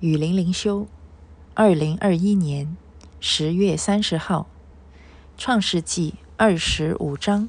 [0.00, 0.86] 雨林灵修，
[1.54, 2.76] 二零二一年
[3.18, 4.46] 十月三十号，
[5.38, 7.48] 创世纪二十五章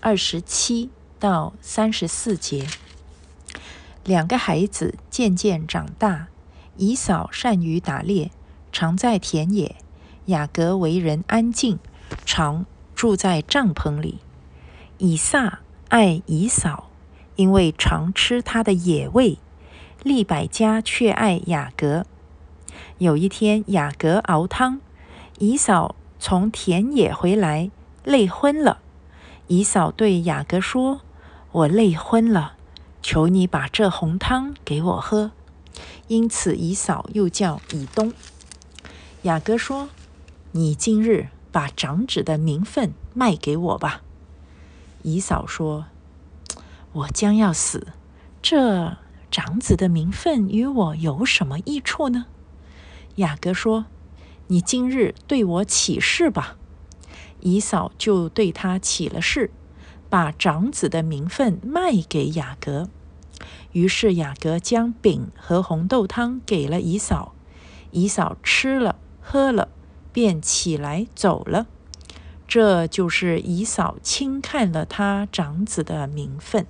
[0.00, 2.66] 二十七到三十四节。
[4.04, 6.28] 两个孩子渐渐长大，
[6.78, 8.30] 以扫善于打猎，
[8.72, 9.74] 常在田野；
[10.26, 11.78] 雅各为人安静，
[12.24, 12.64] 常
[12.94, 14.20] 住在帐篷里。
[14.96, 15.58] 以撒
[15.90, 16.88] 爱以扫，
[17.34, 19.36] 因为常吃他的野味。
[20.06, 22.06] 利百加却爱雅各。
[22.98, 24.80] 有一天，雅各熬汤，
[25.40, 27.72] 姨嫂从田野回来，
[28.04, 28.78] 累昏了。
[29.48, 31.00] 姨嫂对雅各说
[31.50, 32.52] ：“我累昏了，
[33.02, 35.32] 求你把这红汤给我喝。”
[36.06, 38.12] 因此，姨嫂又叫以东。
[39.22, 39.88] 雅各说
[40.52, 44.02] ：“你今日把长子的名分卖给我吧。”
[45.02, 45.86] 姨嫂说
[46.92, 47.88] ：“我将要死，
[48.40, 48.98] 这……”
[49.36, 52.24] 长子的名分与我有什么益处呢？
[53.16, 53.84] 雅各说
[54.48, 56.56] ：“你今日对我起誓吧。”
[57.40, 59.50] 以扫就对他起了誓，
[60.08, 62.88] 把长子的名分卖给雅各。
[63.72, 67.34] 于是雅各将饼和红豆汤给了以扫，
[67.90, 69.68] 以扫吃了喝了，
[70.14, 71.66] 便起来走了。
[72.48, 76.66] 这就是以扫轻看了他长子的名分。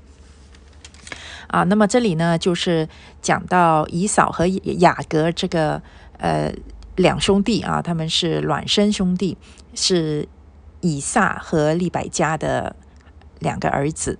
[1.48, 2.88] 啊，那么这里呢，就是
[3.22, 5.82] 讲到以扫和雅各这个
[6.18, 6.52] 呃
[6.96, 9.36] 两兄弟啊，他们是卵生兄弟，
[9.74, 10.28] 是
[10.80, 12.74] 以撒和利百加的
[13.38, 14.18] 两个儿子。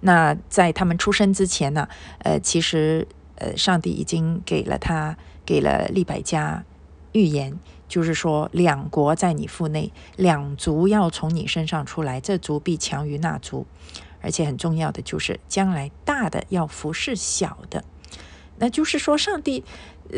[0.00, 1.88] 那在他们出生之前呢，
[2.20, 6.64] 呃，其实呃，上帝已经给了他给了利百加
[7.12, 13.66] 预言，就是说两国在你腹内，两族要从你身上出来，这族必强于那族。
[14.22, 17.84] 而且很重要的就是，将来大的要服侍小的，
[18.58, 19.64] 那就是说，上帝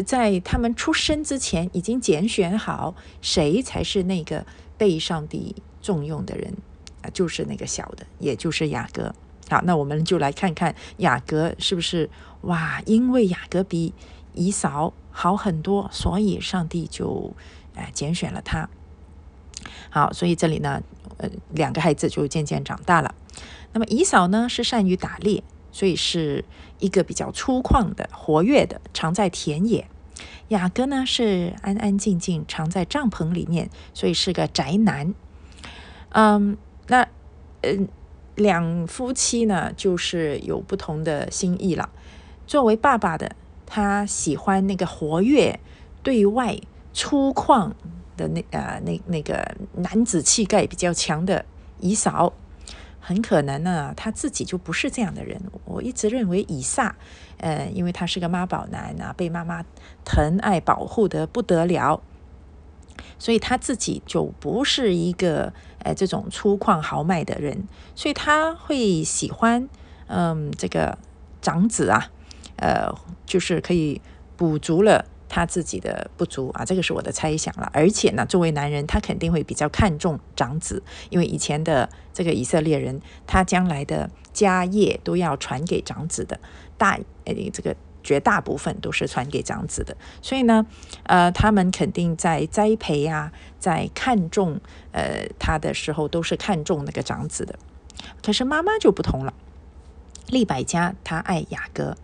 [0.06, 4.45] 在他们出生之前已经拣选好谁才是那个
[4.77, 6.55] 被上帝重用的人
[7.02, 9.14] 啊，就是那个小的，也就是雅各。
[9.51, 12.08] 好，那我们就来看看雅各是不是
[12.42, 12.80] 哇？
[12.86, 13.92] 因为雅各比
[14.33, 17.34] 以扫好很多，所以上帝就
[17.74, 18.69] 哎拣选了他。
[19.90, 20.83] 好，所以这里呢，
[21.19, 23.14] 呃，两个孩子就渐渐长大了。
[23.72, 26.44] 那么乙嫂呢是善于打猎，所以是
[26.78, 29.86] 一个比较粗犷的、活跃的，常在田野。
[30.48, 35.14] 雅哥呢是安安静静，常在帐篷里面，所以是个宅男。
[36.10, 37.08] 嗯，那
[37.62, 37.88] 嗯，
[38.34, 41.89] 两夫妻呢就是有不同的心意了。
[42.46, 43.34] 作为爸爸的，
[43.64, 45.58] 他喜欢那个活跃、
[46.02, 46.58] 对外
[46.92, 47.72] 粗犷
[48.18, 51.46] 的那呃那那个男子气概比较强的
[51.80, 52.34] 以扫。
[53.05, 55.42] 很可能呢，他自己就不是这样的人。
[55.64, 56.95] 我一直认为以撒，
[57.39, 59.64] 呃，因为他是个妈宝男啊，被妈妈
[60.05, 62.01] 疼爱保护的不得了，
[63.18, 69.69] 所以他自己就不是一个呃这种粗犷豪迈的人，所以他会喜欢
[70.07, 70.96] 嗯这个
[71.40, 72.13] 长子啊，
[72.57, 72.95] 呃，
[73.27, 74.01] 就是可以
[74.36, 75.07] 补足了。
[75.35, 77.70] 他自己的不足啊，这个是我的猜想了。
[77.73, 86.39] 而且呢，作为男人，他肯定会比较看重长子，因为以前的这个以色列人，他将来的家业都要传给长子的，
[86.77, 89.97] 大诶这个绝大部分都是传给长子的。
[90.20, 90.67] 所以呢，
[91.05, 94.61] 呃，他们肯定在栽培啊，在看重
[94.91, 97.59] 呃他的时候，都是看重那个长子的。
[98.23, 99.33] 可是妈妈就不同了，
[100.27, 101.97] 利百家她爱雅各，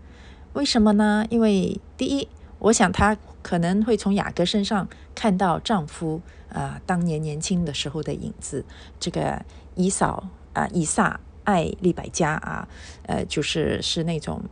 [0.55, 1.27] 为什么呢？
[1.29, 2.27] 因为第一。
[2.59, 6.21] 我想她可能会从雅各身上看到丈夫
[6.53, 8.65] 啊当年年轻的时候的影子。
[8.99, 12.69] 这个以扫啊，以撒爱利百加啊，
[13.07, 14.43] 呃，就是是那种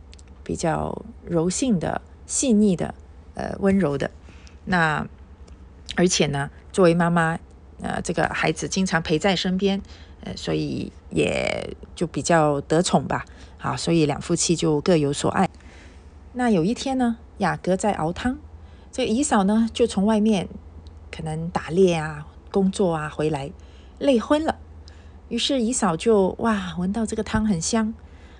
[0.43, 2.95] 比较柔性的、细腻的、
[3.35, 4.09] 呃温柔的。
[4.65, 5.05] 那
[5.95, 7.37] 而且呢，作为妈妈，
[7.81, 9.81] 呃，这个孩子经常陪在身边，
[10.21, 13.25] 呃，所以也就比较得宠吧。
[13.57, 15.49] 好，所以两夫妻就各有所爱。
[16.33, 17.17] 那有一天呢？
[17.39, 18.37] 雅各在熬汤，
[18.91, 20.47] 这个姨嫂呢就从外面
[21.11, 23.51] 可能打猎啊、工作啊回来，
[23.99, 24.57] 累昏了。
[25.29, 27.93] 于是姨嫂就哇，闻到这个汤很香，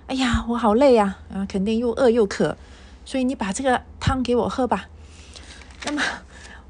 [0.07, 2.57] 哎呀，我好累啊，啊，肯定又饿又渴，
[3.05, 4.87] 所以你把这个汤给我喝吧。
[5.85, 6.01] 那么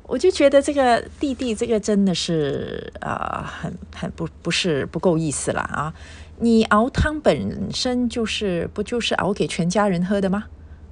[0.04, 5.94] 我就觉得这个弟弟这个真的是啊，很很不不是不够意思了啊！
[6.40, 10.46] 你熬汤本身就是不就是熬给全家人喝的吗？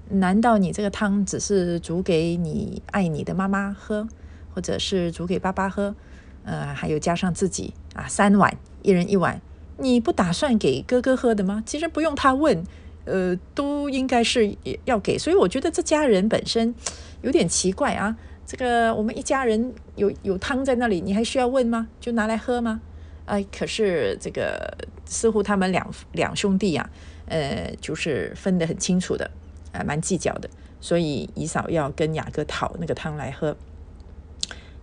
[0.09, 4.07] 难道你这个汤只是煮给你爱你的妈妈喝，
[4.53, 5.95] 或者是煮给爸爸喝？
[6.43, 9.41] 呃，还有加上自己啊，三碗，一人一碗，
[9.77, 11.63] 你不打算给哥哥喝的吗？
[11.65, 12.63] 其实不用他问，
[13.05, 14.55] 呃，都应该是
[14.85, 15.17] 要给。
[15.17, 16.75] 所以我觉得这家人本身
[17.23, 18.15] 有点奇怪啊。
[18.45, 21.87] 这个我们一家人有有汤在那里，你还需要问吗？
[21.99, 22.79] 就拿来喝吗？
[23.25, 24.71] 哎，可是这个
[25.03, 26.87] 似乎他们两两兄弟呀，
[27.25, 29.31] 呃，就是分得很清楚的，
[29.75, 30.49] 还，蛮计较的。
[30.81, 33.55] 所以姨嫂要跟雅哥讨那个汤来喝。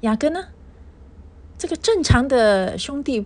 [0.00, 0.46] 雅哥呢，
[1.56, 3.24] 这个正常的兄弟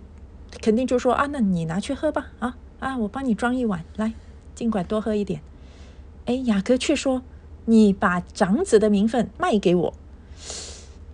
[0.61, 4.13] 肯定就说啊，那你拿去喝吧，啊啊，我帮你装一碗来，
[4.53, 5.41] 尽管多喝一点。
[6.25, 7.23] 哎，雅哥却说，
[7.65, 9.93] 你把长子的名分卖给我。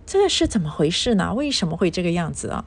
[0.06, 1.32] 这是怎么回事呢？
[1.34, 2.64] 为什么会这个样子啊？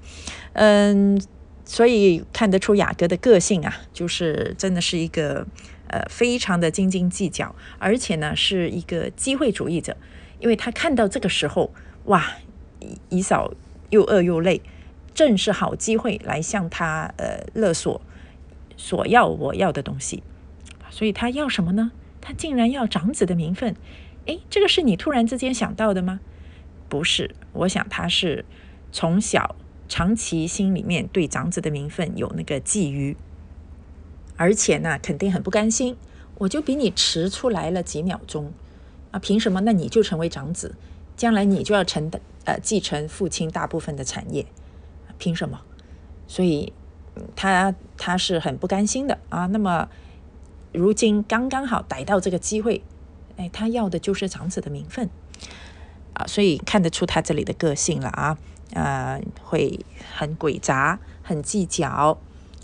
[0.54, 1.22] 嗯，
[1.63, 5.45] 所以看得出雅哥的个性啊，就是真的是一个
[5.89, 9.95] 呃非常的斤斤计较，而且呢是一个机会主义者，
[10.39, 11.74] 因为他看到这个时候，
[12.06, 12.38] 哇，
[13.10, 13.54] 姨嫂
[13.89, 14.62] 又饿又累，
[15.13, 18.01] 正是好机会来向他呃勒索，
[18.75, 20.24] 索要我要的东西，
[20.89, 21.92] 所以他要什么呢？
[22.22, 23.75] 他竟然要长子的名分，
[24.25, 26.19] 诶，这个是你突然之间想到的吗？
[26.90, 28.45] 不是，我想他是
[28.92, 29.56] 从小
[29.88, 33.16] 长期心里面对长子的名分有那个觊觎，
[34.38, 35.98] 而且呢，肯定很不甘心。
[36.38, 38.54] 我就比你迟出来了几秒钟
[39.12, 39.60] 啊，凭什么？
[39.62, 40.75] 那你就成为长子，
[41.16, 44.45] 将来你就要承担呃继承父亲大部分的产业，
[45.18, 45.60] 凭什么？
[46.28, 46.72] 所以
[47.36, 49.48] 他他是很不甘心的啊。
[49.48, 49.89] 那么
[50.72, 52.83] 如今刚刚好逮到这个机会，
[53.38, 55.10] 哎，他要的就是长子的名分。
[56.13, 58.38] 啊，所以看得出他这里的个性了啊，
[58.74, 59.80] 呃，会
[60.16, 62.18] 很诡诈，很计较，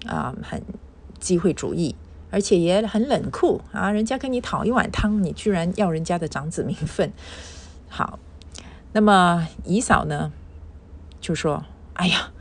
[0.08, 0.60] 啊，很
[1.24, 1.96] 机会主义，
[2.30, 3.90] 而且也很冷酷啊。
[3.90, 7.12] 人家跟你讨一碗汤，你居然要人家的长子名分。
[7.90, 8.20] 好，
[8.92, 10.32] 那么姨嫂呢，
[11.22, 11.66] 就说
[11.96, 12.32] ：“哎呀，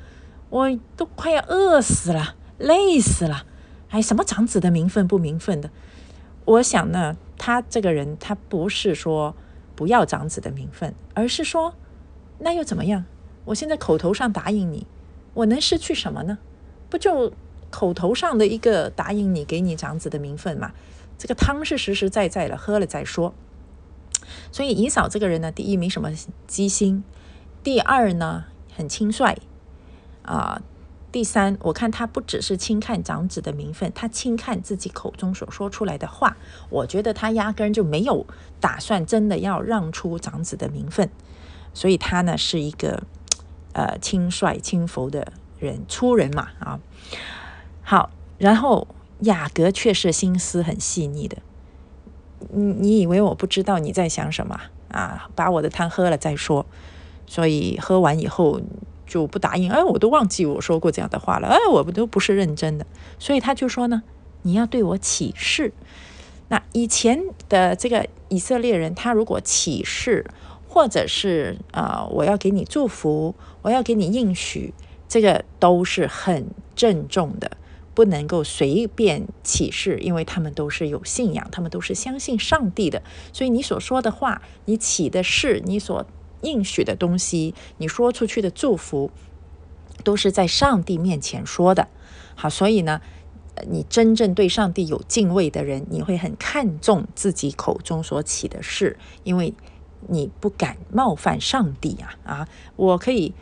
[0.51, 3.47] 我都快要饿死了，累死了，
[3.91, 5.71] 哎，什么长子的名分不名分的？
[6.45, 9.35] 我想呢，他这个人，他不是说。”
[9.75, 11.75] 不要长子的名分，而是说，
[12.39, 13.07] 那又怎么样？
[13.47, 14.87] 我现在口头上答应你，
[15.33, 16.39] 我能失去什么呢？
[16.91, 17.33] 不就
[17.73, 20.71] 口头上的一个答应你，给你长子的名分嘛？
[21.19, 23.35] 这个汤是实实在在的，喝了再说。
[24.53, 26.11] 所以姨嫂这个人呢，第一没什么
[26.47, 27.03] 机心，
[27.65, 28.45] 第二呢
[28.77, 29.37] 很轻率
[30.23, 30.63] 啊。
[31.11, 36.39] 第三，我看他不只是轻看长子的名分，他轻看自己口中所说出来的话。
[36.71, 38.27] 我觉得他压根就没有
[38.61, 41.11] 打算真的要让出长子的名分，
[41.75, 43.03] 所以他呢是一个
[43.75, 46.81] 呃轻率轻浮的人，粗人嘛啊。
[47.93, 48.09] 好，
[48.39, 48.89] 然后
[49.21, 51.37] 雅各却是心思很细腻的。
[52.51, 54.59] 你你以为我不知道你在想什么
[54.89, 55.29] 啊？
[55.35, 56.65] 把我的汤喝了再说。
[57.27, 58.63] 所以喝完以后。
[59.05, 62.87] 就不答应，哎，我都忘记我说过这样的话了，哎，我们都不是认真的，
[63.19, 64.03] 所以他就说呢，
[64.41, 65.75] 你要对我起誓。
[66.49, 70.25] 那以前的这个以色列人，他如果起誓，
[70.67, 74.73] 或者是啊，我要给你祝福，我要给你应许，
[75.07, 77.51] 这个都是很郑重的，
[77.95, 83.03] 不能够随便起誓，因为他们都是有信仰，他们都是相信上帝的，
[83.33, 86.07] 所以你所说的话，你起的誓，你所。
[86.45, 89.13] 应许的东西，你说出去的祝福，
[90.03, 91.87] 都是在上帝面前说的。
[92.35, 93.01] 好，所以呢，
[93.71, 99.55] 你真正对上帝有敬畏的人，你会很看重自己口中所起的事，因为
[100.09, 102.19] 你不敢冒犯上帝啊！
[102.25, 103.33] 啊，我可以。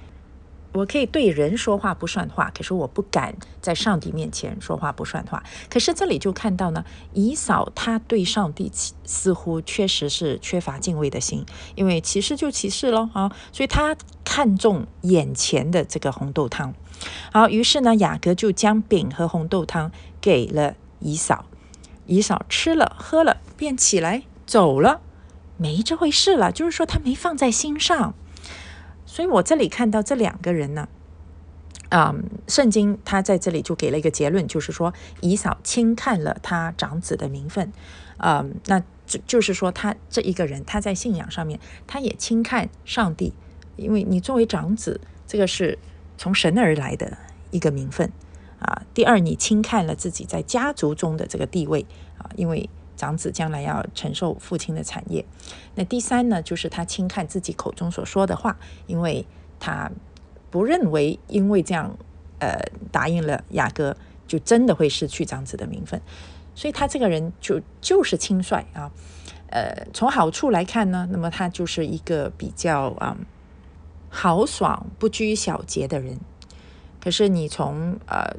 [0.73, 5.43] 我可以对人说话不算话，可是我不敢在上帝面前说话不算话。
[5.69, 8.71] 可是这里就看到呢，以扫他对上帝
[9.05, 16.75] 似乎确实是缺乏敬畏的心，因为歧视就歧视喽啊，所以他看中眼前的这个红豆汤。
[17.33, 21.47] 好，于是呢，雅各就将饼和红豆汤给了以扫，
[22.07, 25.01] 以扫吃了喝了，便起来走了，
[25.57, 28.15] 没这回事了，就是说他没放在心上。
[29.11, 30.89] 所以我这里看到这两个人呢，
[31.89, 32.15] 啊，
[32.47, 37.73] 圣经他在这里就给了一个结论，就是说以扫轻看了他长子的名分，
[38.19, 43.33] 啊，那就就是说他这一个人他在信仰上面他也轻看上帝，
[43.75, 45.77] 因为你作为长子，这个是
[46.17, 47.19] 从神而来的
[47.51, 48.13] 一个名分
[48.61, 48.83] 啊。
[48.95, 51.85] 第二，你轻看了自己在家族中的这个地位
[52.19, 52.71] 啊，因为。
[53.01, 55.25] 长子将来要承受父亲的产业，
[55.75, 59.25] 那第三呢，就是他轻看自己口中所说的话，因为
[59.59, 59.91] 他
[60.51, 61.97] 不认为因为这样，
[62.41, 62.61] 呃，
[62.93, 63.97] 答应了雅各，
[64.29, 65.99] 就真的会失去长子的名分，
[66.55, 68.93] 所以他这个人就就是轻率啊，
[69.49, 73.17] 呃，从好处来看呢，那么他就是一个比较啊
[74.11, 76.21] 豪爽不拘小节的人，
[77.03, 78.37] 可是你从呃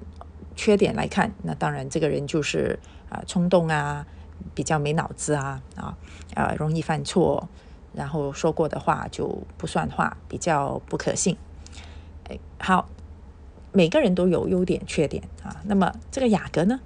[0.56, 2.78] 缺点来看，那当然这个人就是
[3.10, 4.06] 啊冲动啊。
[4.54, 5.98] 比较没脑子啊啊
[6.36, 7.48] 啊，容易犯错，
[7.94, 11.38] 然后说过的话就不算话，比较不可信。
[12.30, 12.90] 哎，好，
[13.72, 15.62] 每个人都有优点缺点啊。
[15.66, 16.80] 那么这个雅阁呢？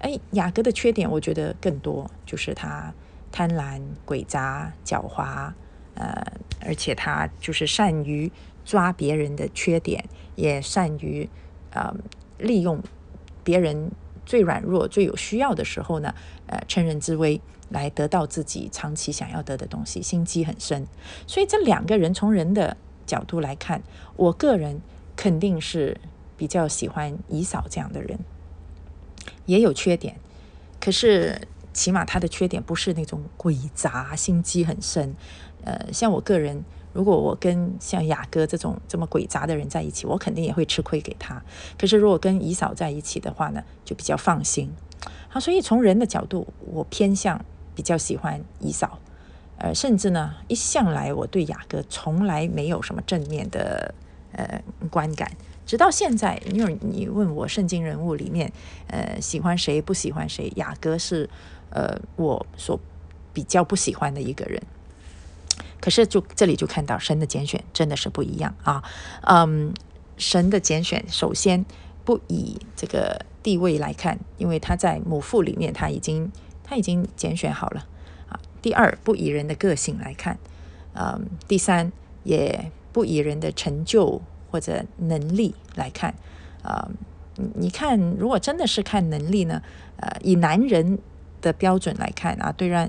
[0.00, 2.92] 哎，雅阁的缺点我觉得更多，就是他
[3.30, 5.52] 贪婪、诡诈、狡猾，
[5.94, 6.24] 呃，
[6.60, 8.30] 而且他就是善于
[8.64, 10.04] 抓别人的缺点，
[10.34, 11.28] 也善于
[11.70, 11.94] 呃
[12.38, 12.82] 利用
[13.44, 13.92] 别人
[14.24, 16.14] 最软弱、最有需要的时候呢，
[16.46, 20.86] 呃，趁人之危来得到自己长期想要得的东西，心机很深。
[21.26, 22.76] 所以这两个人从人的
[23.06, 23.82] 角度来看，
[24.16, 24.80] 我个人
[25.16, 26.00] 肯定是
[26.36, 28.18] 比较喜欢以嫂这样的人。
[29.46, 30.16] 也有缺点，
[30.80, 35.14] 可是起码他的缺点不是那种鬼杂、心机很深。
[35.64, 41.42] 呃，像我个人，如果我跟像雅哥这种这么鬼杂的人在一起，我肯定也会吃亏给他。
[41.78, 44.70] 可是如果跟姨嫂在一起的话呢，就比较放心。
[45.28, 47.44] 好，所以从人的角度，我偏向
[47.74, 48.98] 比较喜欢姨嫂。
[49.58, 53.94] 呃，甚至呢，一向来我对雅哥从来没有什么正面的
[54.32, 55.30] 呃观感。
[55.64, 58.52] 直到现在，因为你问我圣经人物里面，
[58.88, 61.30] 呃，喜欢谁不喜欢谁，雅哥是
[61.70, 62.78] 呃我所
[63.32, 64.60] 比较不喜欢的一个人。
[65.82, 68.82] 可是就这里就看到神的拣选真的是不一样啊，
[69.26, 69.74] 嗯，
[70.16, 71.62] 神的拣选首先
[72.06, 76.32] 不以这个地位来看，因为他在母父里面他已经
[76.64, 77.86] 他已经拣选好了
[78.30, 78.40] 啊。
[78.62, 80.38] 第二不以人的个性来看，
[80.94, 84.22] 嗯，第三也不以人的成就。
[84.52, 86.14] 或者能力来看，
[86.62, 86.86] 啊，
[87.54, 89.62] 你看，如果真的是看能力呢，
[89.96, 90.98] 呃，以男人
[91.40, 92.86] 的标准来看啊，对让，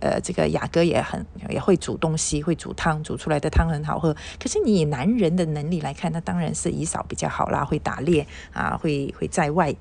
[0.00, 4.14] 呃，这个雅哥也很也会煮东西，会煮汤，煮出来的汤很好喝。
[4.38, 9.74] 可是你以男人的能力来看，那当然是以嫂比较好啦，会打猎啊，会会在外。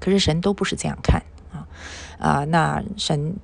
[0.00, 1.22] 可是神都不是这样看
[1.52, 1.66] 啊
[2.18, 3.36] 啊，那神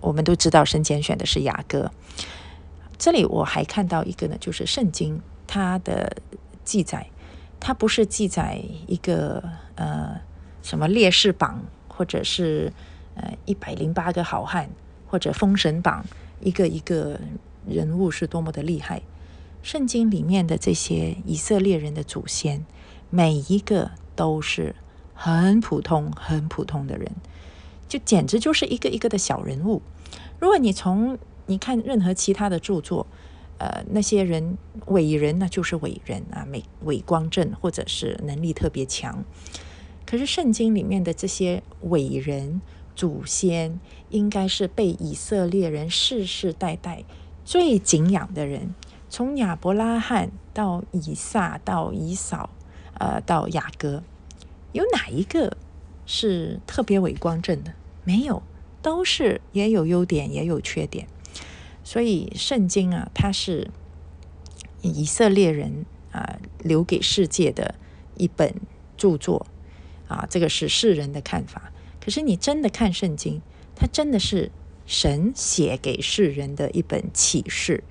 [0.00, 1.90] 我们都知道，神拣选的是雅各。
[2.98, 5.20] 这里我还看到一个呢，就是圣经。
[5.48, 6.16] 它的
[6.64, 7.06] 记载，
[7.60, 9.40] 它不是记载一个
[9.76, 10.20] 呃
[10.60, 12.72] 什么烈士榜，或者是
[13.14, 14.68] 呃一百零八个好汉，
[15.16, 16.04] 或者封神榜，
[16.42, 17.18] 一个一个
[17.66, 19.00] 人物是多么的厉害。
[19.62, 22.66] 圣经里面的这些以色列人的祖先，
[23.08, 24.74] 每一个都是
[25.14, 27.10] 很普通、很普通的人，
[27.88, 29.80] 就简直就是一个一个的小人物。
[30.38, 33.06] 如果你从你看任何其他的著作，
[33.56, 34.58] 呃，那些人
[34.88, 39.24] 伟人那，就是伟人啊，美伟光正，或者是能力特别强。
[40.04, 42.60] 可是圣经里面的这些伟人
[42.94, 47.04] 祖先，应该是被以色列人世世代代
[47.44, 48.74] 最敬仰的人。
[49.08, 52.50] 从亚伯拉罕到以撒到以扫，
[52.98, 54.02] 呃，到雅各，
[54.72, 55.56] 有哪一个
[56.04, 57.72] 是特别伟光正的？
[58.04, 58.42] 没有，
[58.82, 61.06] 都是也有优点，也有缺点。
[61.84, 63.70] 所以圣经啊，它是
[64.82, 67.76] 以色列人啊留给世界的
[68.16, 68.54] 一本
[68.96, 69.46] 著作
[70.08, 71.72] 啊，这个是世人的看法。
[72.00, 73.40] 可是你真的看圣经，
[73.76, 74.50] 它真的是
[74.86, 77.84] 神写给世人的一本启示，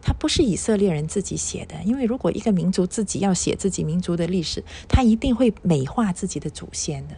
[0.00, 1.82] 它不是以色列人自己写的。
[1.84, 7.16] 因为如果一个民族自己要写自己民族的历史，他一定会美化自己的祖先的。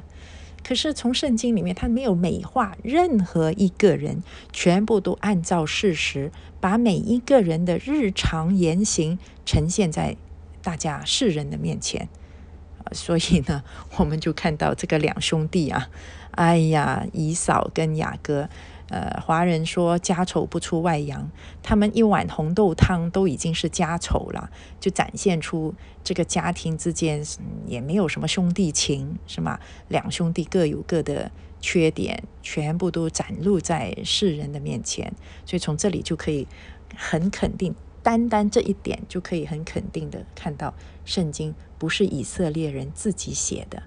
[0.62, 10.16] 可是从圣经里面，他没有美化任何一个人，全部都按照事实，把每一个人的日常言行呈现在
[10.62, 12.08] 大家世人的面前。
[12.92, 13.62] 所以呢，
[13.98, 15.90] 我们就看到这个两兄弟啊，
[16.36, 18.48] 哎呀，以嫂跟雅哥。
[18.90, 21.28] 呃，华人说家丑不出外扬，
[21.62, 25.74] 他们一碗红豆汤都已经是家丑了，就展现出
[26.04, 27.24] 这个家庭之间
[27.66, 29.58] 也没有什么兄弟情，是吗？
[29.88, 35.12] 两兄弟各有各的缺点，全部都展露在世人的面前，
[35.46, 36.46] 所以从这里就可以
[36.94, 40.74] 很肯定，单单这一点就可以很肯定的看到，
[41.06, 43.82] 圣经不是以色列人自己写的，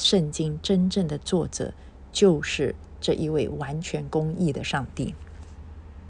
[0.00, 1.72] 圣经真正的作者
[2.10, 2.74] 就是。
[3.00, 5.14] 这一位完全公义的上帝。